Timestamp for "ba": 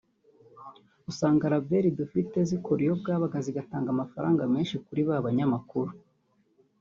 5.09-5.17